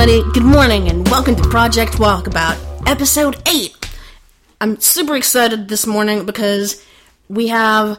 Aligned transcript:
Everybody, 0.00 0.32
good 0.32 0.46
morning 0.46 0.88
and 0.88 1.06
welcome 1.08 1.36
to 1.36 1.42
Project 1.42 1.98
Walkabout, 1.98 2.56
episode 2.88 3.36
8. 3.46 3.90
I'm 4.58 4.80
super 4.80 5.14
excited 5.14 5.68
this 5.68 5.86
morning 5.86 6.24
because 6.24 6.82
we 7.28 7.48
have 7.48 7.98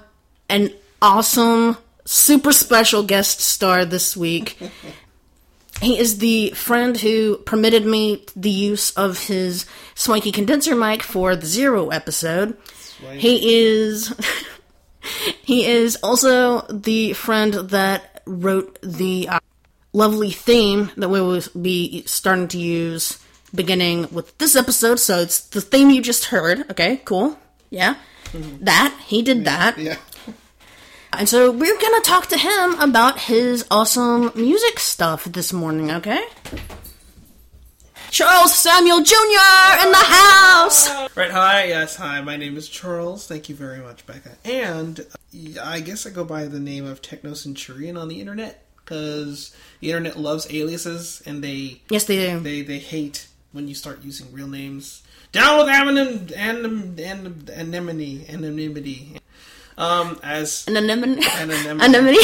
an 0.49 0.73
awesome, 0.99 1.77
super 2.03 2.53
special 2.53 3.03
guest 3.03 3.39
star 3.39 3.85
this 3.85 4.17
week. 4.17 4.57
he 5.81 5.99
is 5.99 6.17
the 6.17 6.49
friend 6.51 6.97
who 6.97 7.37
permitted 7.37 7.85
me 7.85 8.25
the 8.35 8.49
use 8.49 8.89
of 8.93 9.27
his 9.27 9.67
swanky 9.93 10.31
condenser 10.31 10.75
mic 10.75 11.03
for 11.03 11.35
the 11.35 11.45
Zero 11.45 11.89
episode. 11.89 12.57
He 13.13 13.59
is 13.59 14.11
he 15.43 15.67
is 15.67 15.97
also 15.97 16.61
the 16.61 17.13
friend 17.13 17.53
that 17.53 18.23
wrote 18.25 18.79
the 18.81 19.29
lovely 19.93 20.31
theme 20.31 20.91
that 20.97 21.09
we 21.09 21.21
will 21.21 21.41
be 21.59 22.03
starting 22.05 22.47
to 22.49 22.57
use 22.57 23.19
beginning 23.53 24.07
with 24.11 24.37
this 24.37 24.55
episode. 24.55 24.99
So 24.99 25.19
it's 25.19 25.41
the 25.49 25.61
theme 25.61 25.89
you 25.89 26.01
just 26.01 26.25
heard. 26.25 26.69
Okay, 26.71 27.01
cool. 27.05 27.37
Yeah. 27.69 27.95
That. 28.33 28.97
He 29.05 29.21
did 29.21 29.45
that. 29.45 29.77
Yeah. 29.77 29.97
And 31.13 31.27
so 31.27 31.51
we're 31.51 31.77
going 31.77 32.01
to 32.01 32.07
talk 32.07 32.27
to 32.27 32.37
him 32.37 32.79
about 32.79 33.19
his 33.19 33.65
awesome 33.69 34.31
music 34.33 34.79
stuff 34.79 35.25
this 35.25 35.51
morning, 35.51 35.91
okay? 35.91 36.23
Charles 38.09 38.53
Samuel 38.53 39.03
Jr. 39.03 39.13
in 39.13 39.91
the 39.91 39.97
house! 39.97 40.89
Right. 41.15 41.31
Hi. 41.31 41.65
Yes. 41.65 41.97
Hi. 41.97 42.21
My 42.21 42.37
name 42.37 42.55
is 42.55 42.69
Charles. 42.69 43.27
Thank 43.27 43.49
you 43.49 43.55
very 43.55 43.79
much, 43.79 44.05
Becca. 44.05 44.37
And 44.45 44.99
uh, 44.99 45.61
I 45.61 45.81
guess 45.81 46.05
I 46.05 46.09
go 46.11 46.23
by 46.23 46.45
the 46.45 46.59
name 46.59 46.85
of 46.85 47.01
Techno 47.01 47.33
Centurion 47.33 47.97
on 47.97 48.07
the 48.07 48.19
internet 48.19 48.65
because 48.91 49.55
the 49.79 49.87
internet 49.91 50.17
loves 50.19 50.51
aliases 50.51 51.23
and 51.25 51.41
they 51.43 51.81
Yes, 51.89 52.03
they 52.05 52.17
do. 52.17 52.39
they 52.41 52.61
they 52.61 52.79
hate 52.79 53.27
when 53.53 53.67
you 53.67 53.75
start 53.75 54.03
using 54.03 54.27
real 54.33 54.47
names. 54.47 55.03
Down 55.31 55.57
with 55.59 55.67
anem 55.67 56.27
anem 56.35 56.95
anem 56.99 57.47
anemone 57.55 58.25
anonymity. 58.27 59.17
Um, 59.77 60.19
as 60.21 60.67
An 60.67 60.75
anemone. 60.75 61.23
Anemone. 61.39 61.81
Anemone. 61.81 62.17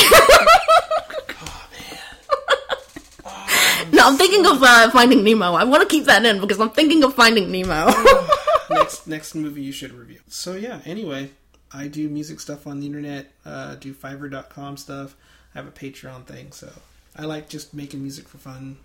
no, 3.94 4.04
I'm 4.08 4.18
thinking 4.18 4.45
of 4.45 4.62
uh, 4.62 4.92
Finding 4.92 5.23
Nemo. 5.23 5.54
I 5.54 5.64
want 5.64 5.82
to 5.82 5.88
keep 5.88 6.06
that 6.06 6.26
in 6.26 6.42
because 6.42 6.60
I'm 6.60 6.70
thinking 6.72 7.04
of 7.04 7.16
Finding 7.16 7.50
Nemo. 7.50 7.88
next 8.70 9.08
next 9.16 9.34
movie 9.36 9.62
you 9.64 9.72
should 9.72 9.94
review. 9.94 10.20
So 10.28 10.56
yeah, 10.56 10.82
anyway, 10.86 11.30
I 11.72 11.88
do 11.88 12.10
music 12.10 12.42
stuff 12.42 12.68
on 12.68 12.82
the 12.82 12.86
internet, 12.86 13.32
uh, 13.45 13.76
do 13.76 13.94
Fiverr.com 13.94 14.76
stuff. 14.78 15.16
I 15.58 15.61
have 15.61 15.67
a 15.67 15.72
Patreon 15.72 16.25
thing, 16.25 16.52
so 16.52 16.72
I 17.16 17.25
like 17.25 17.50
just 17.50 17.73
making 17.73 18.03
music 18.03 18.27
for 18.27 18.38
fun. 18.38 18.77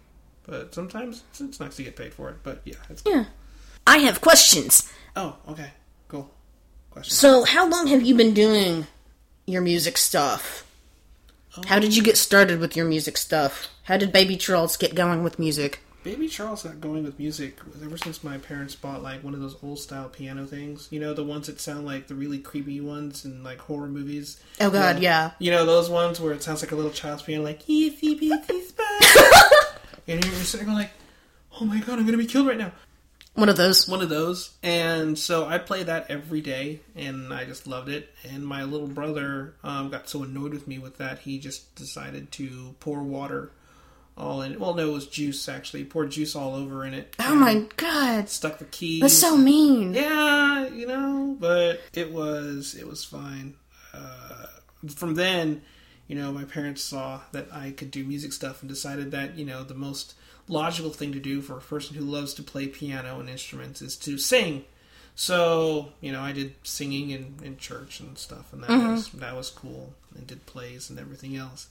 But 0.47 0.75
sometimes 0.75 1.23
it's, 1.31 1.43
it's 1.43 1.61
nice 1.61 1.77
to 1.77 1.83
get 1.83 1.97
paid 1.97 2.15
for 2.15 2.31
it. 2.31 2.37
But 2.43 2.63
yeah, 2.65 2.77
it's 2.89 3.03
yeah. 3.05 3.27
I 3.87 3.99
have 3.99 4.23
questions. 4.23 4.91
oh 5.15 5.37
okay, 5.49 5.73
cool. 6.09 6.31
Question. 6.91 7.15
So, 7.15 7.45
how 7.45 7.69
long 7.69 7.89
have 7.89 8.01
you 8.01 8.15
been 8.15 8.33
doing 8.33 8.87
your 9.47 9.61
music 9.61 9.99
stuff? 9.99 10.67
How 11.67 11.79
did 11.79 11.95
you 11.95 12.01
oh. 12.01 12.07
get 12.07 12.17
started 12.17 12.59
with 12.59 12.75
your 12.75 12.87
music 12.87 13.19
stuff? 13.19 13.69
How 13.83 13.99
did 13.99 14.11
Baby 14.11 14.39
Charles 14.39 14.79
get 14.79 14.95
going 14.95 15.23
with 15.23 15.39
music? 15.39 15.81
Baby 16.03 16.27
Charles 16.27 16.65
got 16.65 16.81
going 16.81 17.05
with 17.05 17.19
music 17.21 17.61
ever 17.85 17.97
since 17.97 18.25
my 18.25 18.37
parents 18.37 18.75
bought 18.75 19.05
like 19.05 19.23
one 19.23 19.35
of 19.35 19.41
those 19.41 19.57
old 19.63 19.79
style 19.79 20.09
piano 20.09 20.47
things. 20.47 20.89
You 20.91 20.99
know, 20.99 21.15
the 21.15 21.23
ones 21.23 21.47
that 21.47 21.61
sound 21.61 21.87
like 21.87 22.09
the 22.09 22.17
really 22.17 22.41
creepy 22.41 22.81
ones 22.81 23.25
in 23.25 23.45
like 23.45 23.59
horror 23.59 23.87
movies. 23.87 24.41
Oh 24.61 24.71
God, 24.71 24.99
yeah. 24.99 25.31
You 25.39 25.53
know 25.53 25.65
those 25.65 25.89
ones 25.89 26.21
where 26.21 26.33
it 26.33 26.43
sounds 26.43 26.61
like 26.61 26.73
a 26.73 26.77
little 26.77 26.91
child's 26.91 27.23
piano, 27.23 27.45
like 27.45 27.65
"Itsy 27.67 28.19
bitsy 28.19 28.67
spider," 28.67 29.79
and 30.09 30.25
you're 30.25 30.35
sitting 30.35 30.67
there 30.67 30.75
like, 30.75 30.91
"Oh 31.61 31.65
my 31.65 31.79
god, 31.79 32.01
I'm 32.01 32.05
gonna 32.05 32.19
be 32.19 32.27
killed 32.27 32.49
right 32.49 32.59
now." 32.59 32.73
One 33.35 33.49
of 33.49 33.57
those. 33.57 33.89
One 33.89 34.03
of 34.03 34.09
those, 34.09 34.51
and 34.63 35.17
so 35.17 35.47
I 35.47 35.59
play 35.59 35.85
that 35.85 36.11
every 36.11 36.41
day, 36.41 36.81
and 36.97 37.33
I 37.33 37.45
just 37.45 37.69
loved 37.69 37.89
it. 37.89 38.13
And 38.29 38.45
my 38.45 38.65
little 38.65 38.89
brother 38.89 39.55
um, 39.63 39.89
got 39.89 40.09
so 40.09 40.25
annoyed 40.25 40.53
with 40.53 40.67
me 40.67 40.81
with 40.81 40.99
that, 40.99 41.21
he 41.21 41.39
just 41.39 41.77
decided 41.77 42.33
to 42.33 42.75
pour 42.81 43.03
water 43.05 43.53
all 44.17 44.43
in. 44.43 44.59
Well, 44.59 44.75
no, 44.75 44.89
it 44.91 44.93
was 44.93 45.07
juice 45.07 45.49
actually. 45.49 45.81
He 45.81 45.87
poured 45.87 46.11
juice 46.11 46.37
all 46.37 46.55
over 46.55 46.85
in 46.85 46.95
it. 46.95 47.15
Oh 47.19 47.35
my 47.35 47.67
God, 47.77 48.29
Stuck 48.29 48.59
the 48.59 48.65
keys. 48.67 49.01
that's 49.01 49.19
so 49.19 49.37
mean. 49.37 49.95
Yeah, 49.95 50.69
you 50.69 50.87
know, 50.87 51.37
but 51.39 51.81
it 51.95 52.13
was 52.13 52.75
it 52.75 52.87
was 52.87 53.05
fine. 53.05 53.55
Uh, 53.95 54.47
from 54.95 55.15
then, 55.15 55.63
you 56.09 56.17
know, 56.17 56.33
my 56.33 56.45
parents 56.45 56.83
saw 56.83 57.21
that 57.33 57.49
I 57.53 57.71
could 57.71 57.91
do 57.91 58.05
music 58.05 58.33
stuff 58.33 58.63
and 58.63 58.69
decided 58.69 59.11
that 59.13 59.37
you 59.39 59.45
know 59.45 59.63
the 59.65 59.75
most 59.75 60.15
logical 60.49 60.91
thing 60.91 61.13
to 61.13 61.21
do 61.21 61.41
for 61.41 61.57
a 61.57 61.61
person 61.61 61.97
who 61.97 62.05
loves 62.05 62.35
to 62.35 62.43
play 62.43 62.67
piano 62.67 63.21
and 63.21 63.29
instruments 63.31 63.81
is 63.81 63.97
to 63.97 64.19
sing. 64.19 64.65
So 65.15 65.93
you 66.01 66.11
know, 66.13 66.21
I 66.21 66.33
did 66.33 66.55
singing 66.63 67.11
in, 67.11 67.35
in 67.43 67.57
church 67.59 68.01
and 68.01 68.17
stuff, 68.19 68.53
and 68.53 68.63
that 68.65 68.71
was 68.71 69.09
that 69.11 69.37
was 69.37 69.51
cool. 69.51 69.95
And 70.15 70.27
did 70.27 70.45
plays 70.45 70.91
and 70.91 70.99
everything 70.99 71.37
else. 71.37 71.69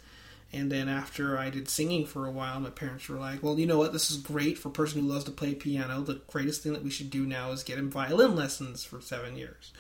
And 0.54 0.70
then 0.72 0.90
after 0.90 1.38
I 1.38 1.50
did 1.50 1.70
singing 1.70 2.06
for 2.06 2.26
a 2.28 2.32
while, 2.32 2.60
my 2.60 2.70
parents 2.70 3.08
were 3.08 3.18
like, 3.18 3.42
"Well, 3.42 3.58
you 3.58 3.66
know 3.66 3.78
what? 3.78 3.94
This 3.94 4.12
is 4.12 4.18
great 4.18 4.58
for 4.58 4.68
a 4.68 4.72
person 4.72 5.02
who 5.02 5.08
loves 5.08 5.24
to 5.26 5.32
play 5.32 5.56
piano. 5.56 6.02
The 6.02 6.22
greatest 6.28 6.62
thing 6.62 6.74
that 6.74 6.84
we 6.84 6.90
should 6.90 7.10
do 7.10 7.26
now 7.26 7.52
is 7.52 7.64
get 7.64 7.78
him 7.78 7.90
violin 7.90 8.36
lessons 8.36 8.84
for 8.84 9.00
seven 9.00 9.38
years." 9.38 9.72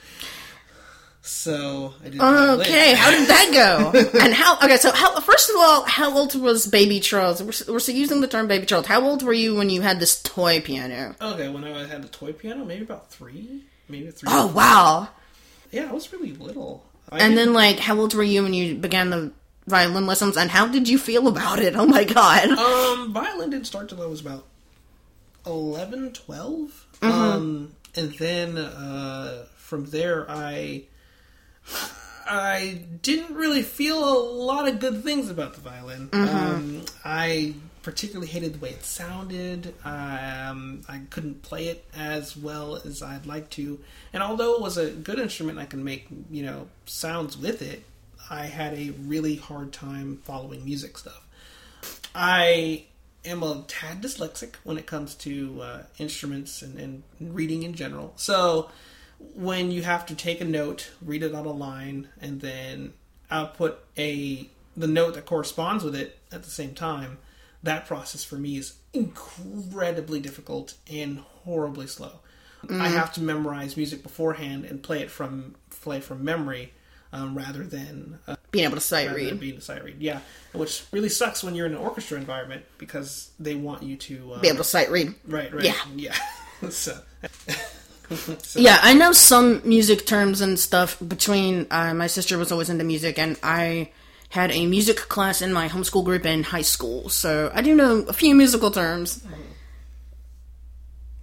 So 1.23 1.93
I 2.03 2.09
did. 2.09 2.19
Okay, 2.21 2.93
how 2.95 3.11
did 3.11 3.27
that 3.27 3.49
go? 3.53 4.19
and 4.19 4.33
how? 4.33 4.55
Okay, 4.63 4.77
so 4.77 4.91
how? 4.91 5.19
First 5.19 5.49
of 5.51 5.55
all, 5.59 5.83
how 5.83 6.17
old 6.17 6.33
was 6.39 6.65
Baby 6.65 6.99
Charles? 6.99 7.43
We're, 7.43 7.73
we're 7.73 7.79
using 7.93 8.21
the 8.21 8.27
term 8.27 8.47
Baby 8.47 8.65
Charles. 8.65 8.87
How 8.87 9.01
old 9.01 9.21
were 9.21 9.33
you 9.33 9.55
when 9.55 9.69
you 9.69 9.81
had 9.81 9.99
this 9.99 10.19
toy 10.23 10.61
piano? 10.61 11.15
Okay, 11.21 11.47
when 11.49 11.63
I 11.63 11.85
had 11.85 12.01
the 12.01 12.07
toy 12.07 12.33
piano, 12.33 12.65
maybe 12.65 12.81
about 12.83 13.11
three, 13.11 13.63
maybe 13.87 14.09
three. 14.09 14.29
Oh 14.31 14.47
wow! 14.47 15.09
yeah, 15.71 15.89
I 15.89 15.91
was 15.91 16.11
really 16.11 16.33
little. 16.33 16.85
I 17.11 17.19
And 17.19 17.35
didn't- 17.35 17.47
then, 17.47 17.53
like, 17.53 17.77
how 17.79 17.99
old 17.99 18.13
were 18.15 18.23
you 18.23 18.41
when 18.41 18.53
you 18.53 18.73
began 18.75 19.09
the 19.11 19.31
violin 19.67 20.05
lessons? 20.05 20.37
And 20.37 20.49
how 20.49 20.67
did 20.67 20.87
you 20.87 20.97
feel 20.97 21.27
about 21.27 21.59
it? 21.59 21.75
Oh 21.75 21.85
my 21.85 22.03
god! 22.03 22.49
Um, 22.49 23.13
violin 23.13 23.49
didn't 23.49 23.67
start 23.67 23.89
till 23.89 24.01
I 24.01 24.05
was 24.05 24.21
about 24.21 24.45
11, 25.45 26.13
12. 26.13 26.87
Mm-hmm. 27.01 27.07
Um, 27.07 27.75
and 27.95 28.13
then 28.13 28.57
uh, 28.57 29.45
from 29.55 29.85
there, 29.85 30.25
I 30.29 30.83
I 32.27 32.83
didn't 33.01 33.35
really 33.35 33.63
feel 33.63 34.03
a 34.03 34.15
lot 34.17 34.67
of 34.67 34.79
good 34.79 35.03
things 35.03 35.29
about 35.29 35.53
the 35.53 35.61
violin. 35.61 36.09
Mm-hmm. 36.09 36.37
Um, 36.37 36.85
I 37.03 37.55
particularly 37.83 38.27
hated 38.27 38.53
the 38.53 38.59
way 38.59 38.69
it 38.69 38.83
sounded. 38.83 39.73
Um, 39.83 40.83
I 40.87 41.01
couldn't 41.09 41.41
play 41.41 41.67
it 41.67 41.83
as 41.95 42.37
well 42.37 42.75
as 42.75 43.01
I'd 43.01 43.25
like 43.25 43.49
to. 43.51 43.79
And 44.13 44.21
although 44.21 44.55
it 44.55 44.61
was 44.61 44.77
a 44.77 44.91
good 44.91 45.19
instrument, 45.19 45.59
I 45.59 45.65
can 45.65 45.83
make 45.83 46.07
you 46.29 46.43
know 46.43 46.67
sounds 46.85 47.37
with 47.37 47.61
it. 47.61 47.83
I 48.29 48.45
had 48.45 48.73
a 48.73 48.91
really 49.05 49.35
hard 49.35 49.73
time 49.73 50.21
following 50.23 50.63
music 50.63 50.97
stuff. 50.97 51.27
I 52.13 52.85
am 53.25 53.43
a 53.43 53.63
tad 53.67 54.01
dyslexic 54.01 54.55
when 54.63 54.77
it 54.77 54.85
comes 54.85 55.15
to 55.15 55.61
uh, 55.61 55.83
instruments 55.97 56.61
and, 56.61 56.79
and 56.79 57.03
reading 57.19 57.63
in 57.63 57.73
general. 57.73 58.13
So 58.15 58.69
when 59.35 59.71
you 59.71 59.83
have 59.83 60.05
to 60.07 60.15
take 60.15 60.41
a 60.41 60.45
note, 60.45 60.91
read 61.01 61.23
it 61.23 61.35
on 61.35 61.45
a 61.45 61.51
line, 61.51 62.09
and 62.19 62.41
then 62.41 62.93
output 63.29 63.83
a 63.97 64.49
the 64.75 64.87
note 64.87 65.15
that 65.15 65.25
corresponds 65.25 65.83
with 65.83 65.95
it 65.95 66.17
at 66.31 66.43
the 66.43 66.49
same 66.49 66.73
time, 66.73 67.17
that 67.61 67.85
process 67.85 68.23
for 68.23 68.35
me 68.35 68.57
is 68.57 68.75
incredibly 68.93 70.19
difficult 70.19 70.75
and 70.91 71.19
horribly 71.43 71.87
slow. 71.87 72.19
I 72.69 72.89
have 72.89 73.11
to 73.13 73.21
memorize 73.21 73.75
music 73.75 74.03
beforehand 74.03 74.65
and 74.65 74.83
play 74.83 75.01
it 75.01 75.09
from 75.09 75.55
play 75.81 75.99
from 75.99 76.23
memory 76.23 76.73
um, 77.13 77.35
rather 77.37 77.63
than 77.63 78.19
uh, 78.27 78.35
Being 78.51 78.65
able 78.65 78.75
to 78.75 78.81
sight 78.81 79.13
read, 79.13 79.39
being 79.39 79.57
a 79.57 79.61
sight 79.61 79.83
read. 79.83 79.97
Yeah, 79.99 80.19
which 80.53 80.83
really 80.91 81.09
sucks 81.09 81.43
when 81.43 81.55
you're 81.55 81.65
in 81.65 81.73
an 81.73 81.77
orchestra 81.79 82.17
environment 82.17 82.63
because 82.77 83.31
they 83.39 83.55
want 83.55 83.83
you 83.83 83.97
to 83.97 84.33
uh, 84.33 84.39
be 84.39 84.47
able 84.47 84.59
to 84.59 84.63
sight 84.63 84.89
read. 84.89 85.13
right, 85.27 85.53
right, 85.53 85.63
Yeah. 85.65 85.75
yeah. 85.95 86.15
so, 86.69 86.97
so 88.43 88.59
Yeah, 88.59 88.77
I 88.81 88.93
know 88.93 89.11
some 89.11 89.61
music 89.67 90.05
terms 90.05 90.41
and 90.41 90.59
stuff. 90.59 90.97
Between 91.05 91.67
uh, 91.71 91.93
my 91.93 92.07
sister 92.07 92.37
was 92.37 92.51
always 92.51 92.69
into 92.69 92.83
music, 92.83 93.19
and 93.19 93.37
I 93.43 93.91
had 94.29 94.51
a 94.51 94.65
music 94.65 94.95
class 94.97 95.41
in 95.41 95.51
my 95.51 95.67
homeschool 95.67 96.05
group 96.05 96.25
in 96.25 96.43
high 96.43 96.61
school, 96.61 97.09
so 97.09 97.51
I 97.53 97.61
do 97.61 97.75
know 97.75 98.05
a 98.07 98.13
few 98.13 98.33
musical 98.35 98.71
terms. 98.71 99.21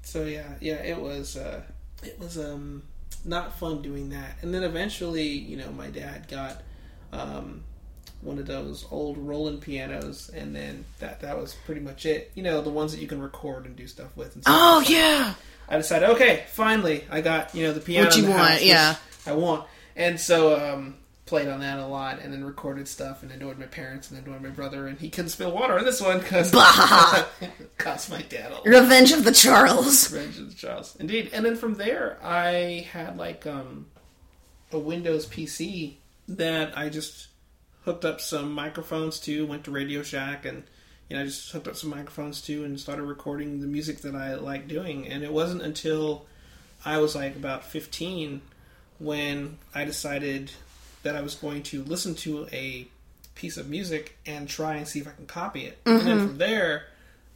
So 0.02 0.24
yeah, 0.24 0.54
yeah, 0.60 0.74
it 0.82 1.00
was 1.00 1.36
uh, 1.36 1.62
it 2.02 2.18
was 2.18 2.38
um, 2.38 2.82
not 3.24 3.58
fun 3.58 3.82
doing 3.82 4.10
that. 4.10 4.36
And 4.42 4.52
then 4.54 4.62
eventually, 4.62 5.26
you 5.26 5.56
know, 5.56 5.70
my 5.70 5.88
dad 5.88 6.28
got 6.28 6.62
um, 7.12 7.62
one 8.20 8.38
of 8.38 8.46
those 8.46 8.86
old 8.90 9.18
Roland 9.18 9.60
pianos, 9.60 10.30
and 10.30 10.54
then 10.54 10.84
that 10.98 11.20
that 11.20 11.38
was 11.38 11.54
pretty 11.66 11.80
much 11.80 12.06
it. 12.06 12.30
You 12.34 12.42
know, 12.42 12.60
the 12.60 12.70
ones 12.70 12.92
that 12.92 13.00
you 13.00 13.08
can 13.08 13.20
record 13.20 13.66
and 13.66 13.76
do 13.76 13.86
stuff 13.86 14.16
with. 14.16 14.34
And 14.34 14.44
stuff. 14.44 14.56
Oh 14.58 14.80
yeah, 14.80 15.34
I 15.68 15.76
decided, 15.76 16.10
okay, 16.10 16.44
finally, 16.48 17.04
I 17.10 17.20
got 17.20 17.54
you 17.54 17.64
know 17.64 17.72
the 17.72 17.80
piano 17.80 18.06
What 18.06 18.16
you 18.16 18.28
want, 18.28 18.38
house, 18.38 18.62
yeah. 18.62 18.96
I 19.26 19.32
want. 19.32 19.66
And 19.96 20.18
so 20.18 20.56
um, 20.56 20.96
played 21.26 21.48
on 21.48 21.60
that 21.60 21.78
a 21.78 21.86
lot, 21.86 22.20
and 22.20 22.32
then 22.32 22.44
recorded 22.44 22.88
stuff, 22.88 23.22
and 23.22 23.30
annoyed 23.30 23.58
my 23.58 23.66
parents, 23.66 24.10
and 24.10 24.24
annoyed 24.24 24.42
my 24.42 24.48
brother, 24.48 24.86
and 24.86 24.98
he 24.98 25.10
couldn't 25.10 25.30
spill 25.30 25.52
water 25.52 25.78
on 25.78 25.84
this 25.84 26.00
one 26.00 26.18
because 26.18 26.50
cost 27.78 28.10
my 28.10 28.22
dad 28.22 28.50
a 28.50 28.54
lot. 28.54 28.66
Revenge 28.66 29.12
of 29.12 29.24
the 29.24 29.32
Charles. 29.32 30.12
Revenge 30.12 30.38
of 30.38 30.47
the 30.60 30.66
Charles. 30.66 30.96
Indeed. 30.96 31.30
And 31.32 31.44
then 31.44 31.56
from 31.56 31.74
there, 31.74 32.18
I 32.22 32.86
had 32.92 33.16
like 33.16 33.46
um, 33.46 33.86
a 34.72 34.78
Windows 34.78 35.26
PC 35.26 35.94
that 36.28 36.76
I 36.76 36.88
just 36.88 37.28
hooked 37.84 38.04
up 38.04 38.20
some 38.20 38.52
microphones 38.52 39.18
to, 39.20 39.46
went 39.46 39.64
to 39.64 39.70
Radio 39.70 40.02
Shack, 40.02 40.44
and 40.44 40.64
you 41.08 41.16
know, 41.16 41.22
I 41.22 41.26
just 41.26 41.50
hooked 41.50 41.68
up 41.68 41.76
some 41.76 41.90
microphones 41.90 42.42
to 42.42 42.64
and 42.64 42.78
started 42.78 43.04
recording 43.04 43.60
the 43.60 43.66
music 43.66 44.02
that 44.02 44.14
I 44.14 44.34
like 44.34 44.68
doing. 44.68 45.06
And 45.08 45.24
it 45.24 45.32
wasn't 45.32 45.62
until 45.62 46.26
I 46.84 46.98
was 46.98 47.14
like 47.14 47.34
about 47.34 47.64
15 47.64 48.42
when 48.98 49.58
I 49.74 49.84
decided 49.84 50.50
that 51.02 51.16
I 51.16 51.22
was 51.22 51.34
going 51.34 51.62
to 51.64 51.82
listen 51.84 52.14
to 52.16 52.46
a 52.52 52.88
piece 53.34 53.56
of 53.56 53.70
music 53.70 54.18
and 54.26 54.48
try 54.48 54.74
and 54.74 54.86
see 54.86 54.98
if 54.98 55.08
I 55.08 55.12
can 55.12 55.26
copy 55.26 55.64
it. 55.64 55.78
And 55.86 56.00
then 56.00 56.26
from 56.26 56.38
there, 56.38 56.86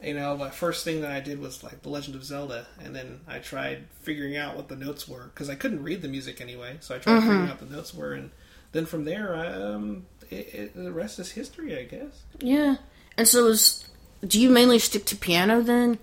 you 0.01 0.13
know, 0.13 0.35
my 0.37 0.49
first 0.49 0.83
thing 0.83 1.01
that 1.01 1.11
I 1.11 1.19
did 1.19 1.39
was 1.39 1.63
like 1.63 1.81
The 1.81 1.89
Legend 1.89 2.15
of 2.15 2.23
Zelda, 2.23 2.67
and 2.83 2.95
then 2.95 3.21
I 3.27 3.39
tried 3.39 3.85
figuring 4.01 4.37
out 4.37 4.55
what 4.55 4.67
the 4.67 4.75
notes 4.75 5.07
were 5.07 5.31
because 5.33 5.49
I 5.49 5.55
couldn't 5.55 5.83
read 5.83 6.01
the 6.01 6.07
music 6.07 6.41
anyway. 6.41 6.77
So 6.79 6.95
I 6.95 6.99
tried 6.99 7.17
mm-hmm. 7.19 7.27
figuring 7.27 7.49
out 7.49 7.59
the 7.59 7.73
notes 7.73 7.93
were, 7.93 8.13
and 8.13 8.31
then 8.71 8.85
from 8.85 9.05
there, 9.05 9.35
um, 9.35 10.05
it, 10.29 10.53
it, 10.53 10.75
the 10.75 10.91
rest 10.91 11.19
is 11.19 11.31
history, 11.31 11.77
I 11.77 11.83
guess. 11.83 12.23
Yeah. 12.39 12.77
And 13.17 13.27
so, 13.27 13.47
is, 13.47 13.87
do 14.25 14.41
you 14.41 14.49
mainly 14.49 14.79
stick 14.79 15.05
to 15.05 15.15
piano 15.15 15.61
then? 15.61 15.99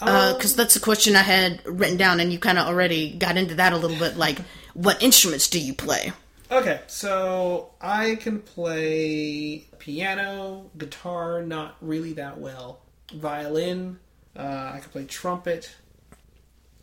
Uh, 0.00 0.30
um, 0.30 0.36
because 0.36 0.56
that's 0.56 0.76
a 0.76 0.80
question 0.80 1.16
I 1.16 1.22
had 1.22 1.64
written 1.66 1.96
down, 1.96 2.20
and 2.20 2.32
you 2.32 2.38
kind 2.38 2.58
of 2.58 2.66
already 2.66 3.12
got 3.16 3.36
into 3.36 3.54
that 3.56 3.72
a 3.72 3.76
little 3.76 3.98
bit. 3.98 4.16
Like, 4.16 4.38
what 4.74 5.02
instruments 5.02 5.48
do 5.48 5.60
you 5.60 5.72
play? 5.72 6.12
Okay, 6.50 6.80
so 6.86 7.70
I 7.80 8.16
can 8.16 8.40
play 8.40 9.66
piano, 9.78 10.70
guitar, 10.78 11.42
not 11.42 11.76
really 11.80 12.12
that 12.14 12.38
well, 12.38 12.80
violin. 13.12 13.98
Uh, 14.36 14.72
I 14.74 14.80
can 14.80 14.90
play 14.90 15.04
trumpet. 15.04 15.74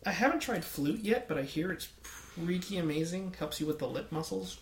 I 0.06 0.10
haven't 0.10 0.40
tried 0.40 0.64
flute 0.64 1.00
yet, 1.00 1.28
but 1.28 1.38
I 1.38 1.42
hear 1.42 1.72
it's 1.72 1.88
pretty 2.02 2.78
amazing. 2.78 3.34
Helps 3.38 3.60
you 3.60 3.66
with 3.66 3.78
the 3.78 3.86
lip 3.86 4.10
muscles, 4.12 4.58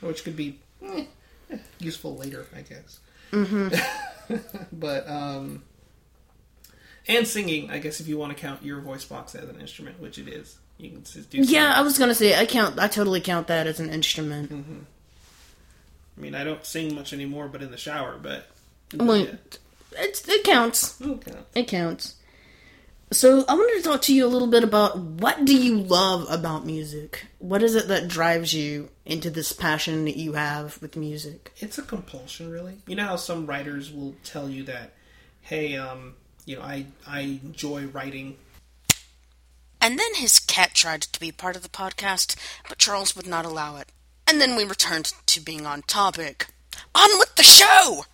which 0.00 0.24
could 0.24 0.36
be 0.36 0.58
eh, 0.84 1.04
useful 1.78 2.16
later, 2.16 2.46
I 2.54 2.62
guess. 2.62 3.00
but 4.72 5.08
um, 5.08 5.62
and 7.08 7.26
singing, 7.26 7.70
I 7.70 7.78
guess, 7.78 8.00
if 8.00 8.08
you 8.08 8.18
want 8.18 8.36
to 8.36 8.40
count 8.40 8.62
your 8.62 8.80
voice 8.80 9.04
box 9.04 9.34
as 9.34 9.48
an 9.48 9.60
instrument, 9.60 10.00
which 10.00 10.18
it 10.18 10.28
is, 10.28 10.58
you 10.78 10.90
can 10.90 11.04
just 11.04 11.30
do. 11.30 11.38
Yeah, 11.38 11.72
I 11.74 11.80
was 11.82 11.98
gonna 11.98 12.14
say 12.14 12.38
I 12.38 12.44
count. 12.44 12.78
I 12.78 12.88
totally 12.88 13.20
count 13.20 13.46
that 13.46 13.66
as 13.66 13.80
an 13.80 13.88
instrument. 13.90 14.52
I 16.16 16.20
mean, 16.20 16.34
I 16.34 16.44
don't 16.44 16.64
sing 16.66 16.94
much 16.94 17.12
anymore, 17.12 17.48
but 17.48 17.62
in 17.62 17.70
the 17.70 17.78
shower. 17.78 18.18
But 18.22 18.46
Well, 18.94 19.16
yeah. 19.16 19.34
It's, 19.98 20.28
it 20.28 20.44
counts. 20.44 21.00
Okay. 21.00 21.34
It 21.54 21.68
counts. 21.68 22.16
So 23.12 23.44
I 23.46 23.54
wanted 23.54 23.82
to 23.82 23.82
talk 23.82 24.00
to 24.02 24.14
you 24.14 24.24
a 24.24 24.28
little 24.28 24.48
bit 24.48 24.64
about 24.64 24.96
what 24.96 25.44
do 25.44 25.54
you 25.54 25.76
love 25.76 26.26
about 26.30 26.64
music? 26.64 27.26
What 27.38 27.62
is 27.62 27.74
it 27.74 27.88
that 27.88 28.08
drives 28.08 28.54
you 28.54 28.88
into 29.04 29.28
this 29.28 29.52
passion 29.52 30.06
that 30.06 30.16
you 30.16 30.32
have 30.32 30.80
with 30.80 30.96
music? 30.96 31.52
it's 31.58 31.76
a 31.76 31.82
compulsion, 31.82 32.50
really. 32.50 32.78
You 32.86 32.96
know 32.96 33.04
how 33.04 33.16
some 33.16 33.44
writers 33.44 33.92
will 33.92 34.14
tell 34.24 34.48
you 34.48 34.62
that, 34.64 34.94
hey, 35.42 35.76
um, 35.76 36.14
you 36.46 36.56
know, 36.56 36.62
I 36.62 36.86
I 37.06 37.40
enjoy 37.44 37.84
writing. 37.86 38.38
And 39.78 39.98
then 39.98 40.14
his 40.14 40.38
cat 40.38 40.74
tried 40.74 41.02
to 41.02 41.20
be 41.20 41.32
part 41.32 41.56
of 41.56 41.62
the 41.62 41.68
podcast, 41.68 42.36
but 42.68 42.78
Charles 42.78 43.14
would 43.14 43.26
not 43.26 43.44
allow 43.44 43.76
it. 43.76 43.88
And 44.26 44.40
then 44.40 44.56
we 44.56 44.64
returned 44.64 45.12
to 45.26 45.40
being 45.40 45.66
on 45.66 45.82
topic. 45.82 46.46
On 46.94 47.18
with 47.18 47.34
the 47.34 47.42
show! 47.42 48.06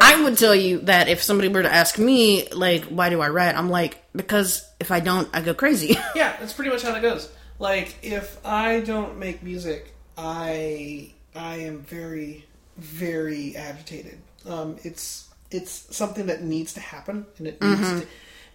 I 0.00 0.22
would 0.22 0.38
tell 0.38 0.54
you 0.54 0.80
that 0.80 1.08
if 1.08 1.22
somebody 1.22 1.48
were 1.48 1.62
to 1.62 1.72
ask 1.72 1.98
me, 1.98 2.48
like, 2.50 2.84
why 2.84 3.10
do 3.10 3.20
I 3.20 3.28
write? 3.28 3.54
I'm 3.56 3.70
like, 3.70 4.02
because 4.14 4.66
if 4.80 4.90
I 4.90 5.00
don't, 5.00 5.28
I 5.32 5.40
go 5.40 5.54
crazy. 5.54 5.96
Yeah, 6.14 6.36
that's 6.38 6.52
pretty 6.52 6.70
much 6.70 6.82
how 6.82 6.92
that 6.92 7.02
goes. 7.02 7.30
Like, 7.58 7.96
if 8.02 8.38
I 8.44 8.80
don't 8.80 9.18
make 9.18 9.42
music, 9.42 9.94
I 10.16 11.12
I 11.34 11.56
am 11.56 11.80
very 11.80 12.44
very 12.76 13.56
agitated. 13.56 14.18
Um, 14.48 14.76
it's 14.82 15.28
it's 15.50 15.94
something 15.96 16.26
that 16.26 16.42
needs 16.42 16.74
to 16.74 16.80
happen, 16.80 17.26
and 17.38 17.46
it 17.46 17.60
needs 17.62 18.00
to, 18.00 18.06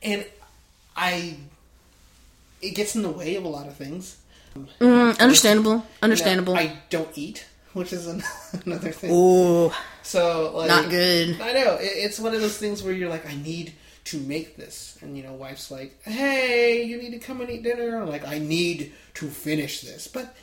and 0.03 0.25
I 0.95 1.37
it 2.61 2.71
gets 2.75 2.95
in 2.95 3.01
the 3.01 3.09
way 3.09 3.35
of 3.35 3.45
a 3.45 3.47
lot 3.47 3.67
of 3.67 3.75
things. 3.75 4.17
Mm, 4.79 5.19
understandable. 5.19 5.85
Understandable. 6.01 6.55
I 6.55 6.77
don't 6.89 7.09
eat, 7.17 7.45
which 7.73 7.93
is 7.93 8.07
an, 8.07 8.23
another 8.65 8.91
thing. 8.91 9.11
Ooh, 9.11 9.71
So 10.03 10.55
like, 10.55 10.67
not 10.67 10.89
good. 10.89 11.39
I 11.41 11.53
know 11.53 11.75
it, 11.75 11.91
it's 11.95 12.19
one 12.19 12.33
of 12.33 12.41
those 12.41 12.57
things 12.57 12.83
where 12.83 12.93
you're 12.93 13.09
like, 13.09 13.27
I 13.29 13.35
need 13.35 13.73
to 14.05 14.19
make 14.19 14.57
this, 14.57 14.97
and 15.01 15.15
you 15.15 15.23
know, 15.23 15.33
wife's 15.33 15.69
like, 15.69 16.01
Hey, 16.03 16.83
you 16.83 16.97
need 16.97 17.11
to 17.11 17.19
come 17.19 17.41
and 17.41 17.49
eat 17.49 17.63
dinner. 17.63 18.01
I'm 18.01 18.09
like, 18.09 18.27
I 18.27 18.39
need 18.39 18.93
to 19.15 19.27
finish 19.27 19.81
this, 19.81 20.07
but 20.07 20.35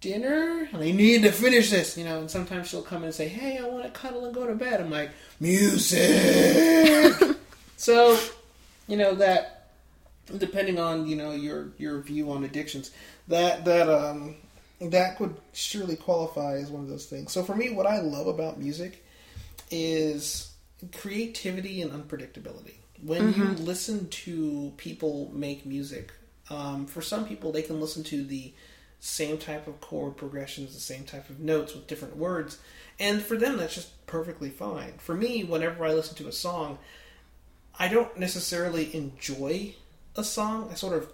dinner, 0.00 0.68
I 0.72 0.92
need 0.92 1.22
to 1.22 1.32
finish 1.32 1.70
this. 1.70 1.96
You 1.96 2.04
know, 2.04 2.20
and 2.20 2.30
sometimes 2.30 2.68
she'll 2.68 2.82
come 2.82 3.04
and 3.04 3.14
say, 3.14 3.28
Hey, 3.28 3.58
I 3.58 3.66
want 3.66 3.84
to 3.84 3.90
cuddle 3.90 4.26
and 4.26 4.34
go 4.34 4.46
to 4.46 4.54
bed. 4.54 4.80
I'm 4.80 4.90
like, 4.90 5.10
music. 5.40 7.14
so, 7.76 8.18
you 8.86 8.96
know 8.96 9.14
that 9.14 9.54
depending 10.36 10.78
on 10.78 11.06
you 11.06 11.16
know 11.16 11.32
your 11.32 11.68
your 11.78 12.00
view 12.00 12.30
on 12.32 12.44
addictions, 12.44 12.90
that 13.28 13.64
that 13.64 13.88
um 13.88 14.36
that 14.80 15.20
would 15.20 15.36
surely 15.52 15.96
qualify 15.96 16.56
as 16.56 16.70
one 16.70 16.82
of 16.82 16.88
those 16.88 17.06
things. 17.06 17.32
So 17.32 17.42
for 17.42 17.54
me, 17.54 17.70
what 17.70 17.86
I 17.86 18.00
love 18.00 18.26
about 18.26 18.58
music 18.58 19.04
is 19.70 20.52
creativity 20.94 21.82
and 21.82 21.90
unpredictability. 21.90 22.74
When 23.02 23.32
you 23.34 23.44
listen 23.44 24.08
to 24.08 24.72
people 24.76 25.30
make 25.32 25.64
music, 25.64 26.12
um, 26.50 26.86
for 26.86 27.02
some 27.02 27.26
people, 27.26 27.52
they 27.52 27.62
can 27.62 27.80
listen 27.80 28.02
to 28.04 28.24
the 28.24 28.52
same 29.00 29.38
type 29.38 29.68
of 29.68 29.80
chord 29.80 30.16
progressions, 30.16 30.74
the 30.74 30.80
same 30.80 31.04
type 31.04 31.30
of 31.30 31.38
notes 31.38 31.74
with 31.74 31.86
different 31.86 32.16
words, 32.16 32.58
and 32.98 33.22
for 33.22 33.36
them, 33.36 33.56
that's 33.56 33.74
just 33.74 34.06
perfectly 34.06 34.50
fine. 34.50 34.94
For 34.98 35.14
me, 35.14 35.44
whenever 35.44 35.84
I 35.84 35.92
listen 35.92 36.16
to 36.16 36.28
a 36.28 36.32
song, 36.32 36.78
I 37.78 37.86
don't 37.86 38.18
necessarily 38.18 38.92
enjoy 38.94 39.74
a 40.16 40.24
song. 40.24 40.68
I 40.70 40.74
sort 40.74 40.94
of 40.94 41.12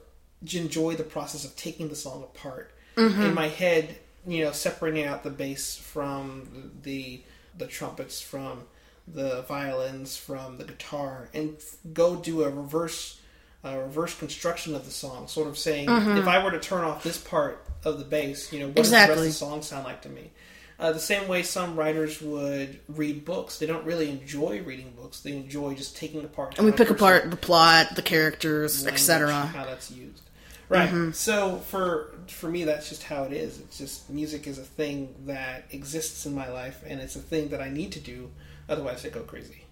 enjoy 0.53 0.95
the 0.95 1.05
process 1.05 1.45
of 1.45 1.57
taking 1.57 1.89
the 1.89 1.97
song 1.97 2.23
apart 2.23 2.74
in 2.97 3.35
my 3.35 3.49
head. 3.49 3.97
You 4.27 4.45
know, 4.45 4.53
separating 4.53 5.05
out 5.05 5.23
the 5.23 5.31
bass 5.31 5.77
from 5.77 6.73
the 6.83 7.23
the 7.59 7.67
trumpets 7.67 8.21
from 8.23 8.65
the 9.07 9.43
violins 9.43 10.17
from 10.17 10.57
the 10.57 10.65
guitar, 10.65 11.29
and 11.35 11.57
f- 11.59 11.77
go 11.93 12.17
do 12.17 12.43
a 12.43 12.49
reverse 12.51 13.21
uh, 13.65 13.77
reverse 13.79 14.19
construction 14.19 14.75
of 14.75 14.85
the 14.87 14.91
song. 14.91 15.29
Sort 15.29 15.47
of 15.49 15.59
saying, 15.59 15.89
if 16.19 16.27
I 16.27 16.43
were 16.43 16.51
to 16.51 16.61
turn 16.61 16.85
off 16.85 17.03
this 17.03 17.19
part 17.19 17.67
of 17.85 17.99
the 17.99 18.05
bass, 18.05 18.51
you 18.53 18.61
know, 18.61 18.67
what 18.69 18.77
does 18.77 18.91
the 18.91 18.97
rest 18.97 19.11
of 19.11 19.17
the 19.25 19.33
song 19.33 19.63
sound 19.63 19.85
like 19.85 20.03
to 20.03 20.09
me? 20.09 20.31
Uh, 20.79 20.93
the 20.93 20.99
same 21.01 21.29
way 21.29 21.43
some 21.43 21.77
writers 21.77 22.21
would 22.21 22.81
read 22.89 23.25
books. 23.25 23.59
They 23.59 23.67
don't 23.67 23.85
really 23.85 24.11
enjoy 24.11 24.61
reading 24.63 24.93
books. 24.97 25.21
They 25.21 25.33
enjoy 25.33 25.75
just 25.75 25.97
taking 25.97 26.25
apart. 26.25 26.57
And 26.57 26.67
we 26.67 26.73
pick 26.73 26.91
apart 26.91 27.31
the 27.31 27.37
plot, 27.37 27.95
the 27.95 28.03
characters, 28.03 28.87
etc. 28.87 29.33
How 29.33 29.65
that's 29.65 29.91
used, 29.91 30.23
right? 30.69 31.15
So 31.15 31.59
for 31.59 32.15
for 32.29 32.49
me, 32.49 32.65
that's 32.65 32.89
just 32.89 33.03
how 33.03 33.25
it 33.25 33.33
is. 33.33 33.61
It's 33.61 33.79
just 33.79 34.11
music 34.11 34.47
is 34.47 34.59
a 34.59 34.63
thing 34.63 35.15
that 35.27 35.65
exists 35.71 36.27
in 36.27 36.35
my 36.35 36.49
life, 36.49 36.83
and 36.87 37.01
it's 37.01 37.17
a 37.17 37.21
thing 37.21 37.49
that 37.49 37.61
I 37.61 37.69
need 37.69 37.93
to 37.93 38.01
do. 38.01 38.31
Otherwise, 38.69 39.05
I 39.05 39.11
go 39.11 39.21
crazy. 39.23 39.65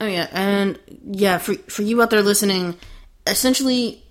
Oh 0.00 0.06
yeah, 0.06 0.28
and 0.32 0.78
yeah, 1.04 1.38
for 1.38 1.54
for 1.54 1.82
you 1.82 2.00
out 2.02 2.10
there 2.10 2.22
listening, 2.22 2.76
essentially, 3.26 4.02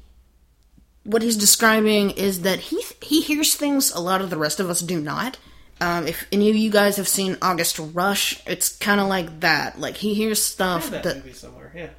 what 1.04 1.22
he's 1.22 1.38
describing 1.38 2.12
is 2.12 2.42
that 2.42 2.60
he 2.60 2.84
he 3.02 3.22
hears 3.22 3.56
things 3.56 3.92
a 3.92 4.00
lot 4.00 4.22
of 4.22 4.30
the 4.30 4.38
rest 4.38 4.60
of 4.60 4.70
us 4.70 4.82
do 4.82 5.00
not. 5.02 5.38
Um, 5.82 6.08
if 6.08 6.28
any 6.32 6.50
of 6.50 6.56
you 6.56 6.70
guys 6.70 6.98
have 6.98 7.08
seen 7.08 7.38
August 7.42 7.80
Rush, 7.80 8.46
it's 8.46 8.76
kind 8.78 9.00
of 9.00 9.08
like 9.08 9.40
that. 9.40 9.80
Like 9.80 9.96
he 9.98 10.14
hears 10.14 10.44
stuff 10.44 10.90
that, 10.90 11.04
that 11.04 11.16
movie 11.18 11.34
somewhere. 11.34 11.72
Yeah, 11.76 11.90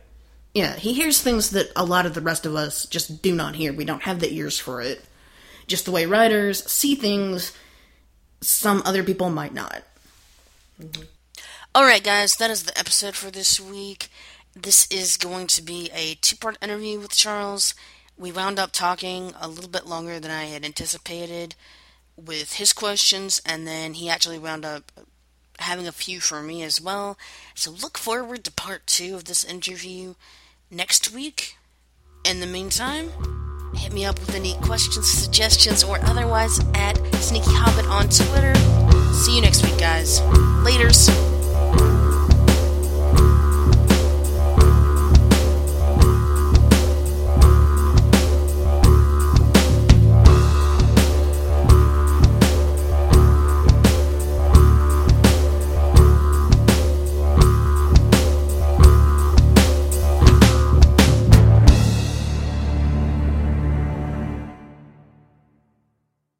yeah, 0.54 0.76
he 0.76 0.94
hears 0.94 1.20
things 1.20 1.50
that 1.50 1.70
a 1.76 1.84
lot 1.84 2.06
of 2.06 2.14
the 2.14 2.20
rest 2.20 2.44
of 2.46 2.56
us 2.56 2.86
just 2.86 3.22
do 3.22 3.34
not 3.34 3.54
hear. 3.54 3.72
We 3.72 3.84
don't 3.84 4.02
have 4.02 4.20
the 4.20 4.32
ears 4.32 4.58
for 4.58 4.80
it. 4.80 5.04
Just 5.66 5.84
the 5.84 5.92
way 5.92 6.06
writers 6.06 6.64
see 6.70 6.94
things, 6.94 7.52
some 8.40 8.82
other 8.84 9.04
people 9.04 9.30
might 9.30 9.54
not. 9.54 9.82
Mm-hmm. 10.80 11.02
Alright, 11.76 12.02
guys, 12.02 12.34
that 12.36 12.50
is 12.50 12.64
the 12.64 12.76
episode 12.76 13.14
for 13.14 13.30
this 13.30 13.60
week. 13.60 14.08
This 14.56 14.90
is 14.90 15.16
going 15.16 15.46
to 15.48 15.62
be 15.62 15.88
a 15.94 16.16
two 16.16 16.34
part 16.34 16.58
interview 16.60 16.98
with 16.98 17.14
Charles. 17.14 17.74
We 18.18 18.32
wound 18.32 18.58
up 18.58 18.72
talking 18.72 19.32
a 19.40 19.46
little 19.46 19.70
bit 19.70 19.86
longer 19.86 20.18
than 20.18 20.32
I 20.32 20.46
had 20.46 20.64
anticipated 20.64 21.54
with 22.16 22.54
his 22.54 22.72
questions, 22.72 23.40
and 23.46 23.68
then 23.68 23.94
he 23.94 24.10
actually 24.10 24.38
wound 24.38 24.64
up 24.64 24.90
having 25.60 25.86
a 25.86 25.92
few 25.92 26.20
for 26.20 26.42
me 26.42 26.62
as 26.62 26.80
well. 26.80 27.18
So 27.54 27.70
look 27.70 27.98
forward 27.98 28.44
to 28.44 28.52
part 28.52 28.86
two 28.86 29.14
of 29.14 29.24
this 29.24 29.44
interview 29.44 30.14
next 30.70 31.12
week. 31.12 31.56
In 32.24 32.40
the 32.40 32.46
meantime, 32.46 33.12
Hit 33.74 33.92
me 33.92 34.04
up 34.04 34.18
with 34.18 34.34
any 34.34 34.54
questions, 34.56 35.10
suggestions, 35.10 35.84
or 35.84 35.98
otherwise 36.04 36.60
at 36.74 36.96
Sneaky 37.16 37.50
Hobbit 37.52 37.86
on 37.86 38.08
Twitter. 38.08 38.54
See 39.14 39.36
you 39.36 39.42
next 39.42 39.64
week, 39.64 39.78
guys. 39.78 40.20
Laters. 40.64 41.39